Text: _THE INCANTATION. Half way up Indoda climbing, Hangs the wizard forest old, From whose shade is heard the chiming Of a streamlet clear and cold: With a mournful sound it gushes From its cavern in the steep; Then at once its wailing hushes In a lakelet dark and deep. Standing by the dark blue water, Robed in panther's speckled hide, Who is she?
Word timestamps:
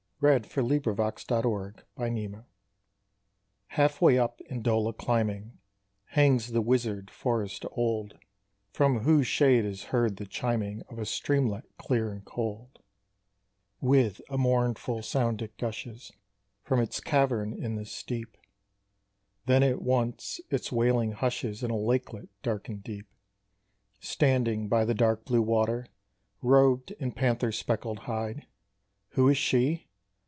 _THE 0.23 1.35
INCANTATION. 2.05 2.45
Half 3.69 4.01
way 4.03 4.19
up 4.19 4.39
Indoda 4.51 4.95
climbing, 4.95 5.57
Hangs 6.09 6.51
the 6.51 6.61
wizard 6.61 7.09
forest 7.09 7.65
old, 7.71 8.19
From 8.71 8.99
whose 8.99 9.25
shade 9.25 9.65
is 9.65 9.85
heard 9.85 10.17
the 10.17 10.27
chiming 10.27 10.83
Of 10.89 10.99
a 10.99 11.07
streamlet 11.07 11.63
clear 11.79 12.11
and 12.11 12.23
cold: 12.23 12.83
With 13.79 14.21
a 14.29 14.37
mournful 14.37 15.01
sound 15.01 15.41
it 15.41 15.57
gushes 15.57 16.11
From 16.61 16.79
its 16.81 16.99
cavern 16.99 17.53
in 17.53 17.73
the 17.75 17.85
steep; 17.87 18.37
Then 19.47 19.63
at 19.63 19.81
once 19.81 20.39
its 20.51 20.71
wailing 20.71 21.13
hushes 21.13 21.63
In 21.63 21.71
a 21.71 21.75
lakelet 21.75 22.29
dark 22.43 22.69
and 22.69 22.83
deep. 22.83 23.07
Standing 23.99 24.67
by 24.67 24.85
the 24.85 24.93
dark 24.93 25.25
blue 25.25 25.41
water, 25.41 25.87
Robed 26.43 26.91
in 26.99 27.11
panther's 27.11 27.57
speckled 27.57 28.01
hide, 28.01 28.45
Who 29.13 29.27
is 29.27 29.37
she? 29.39 29.87